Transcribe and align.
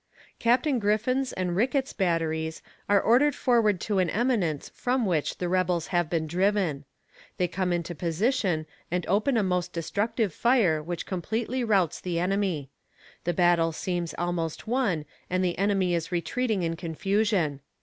Captain 0.39 0.79
Griffin's 0.79 1.31
and 1.31 1.55
Rickett's 1.55 1.93
batteries 1.93 2.63
are 2.89 2.99
ordered 2.99 3.35
forward 3.35 3.79
to 3.81 3.99
an 3.99 4.09
eminence 4.09 4.69
from 4.69 5.05
which 5.05 5.37
the 5.37 5.47
rebels 5.47 5.85
have 5.93 6.09
been 6.09 6.25
driven. 6.25 6.85
They 7.37 7.47
come 7.47 7.71
into 7.71 7.93
position 7.93 8.65
and 8.89 9.05
open 9.05 9.37
a 9.37 9.43
most 9.43 9.73
destructive 9.73 10.33
fire 10.33 10.81
which 10.81 11.05
completely 11.05 11.63
routs 11.63 12.01
the 12.01 12.17
enemy. 12.17 12.71
The 13.25 13.33
battle 13.35 13.71
seems 13.71 14.15
almost 14.17 14.65
won 14.65 15.05
and 15.29 15.45
the 15.45 15.59
enemy 15.59 15.93
is 15.93 16.11
retreating 16.11 16.63
in 16.63 16.77
confusion. 16.77 17.59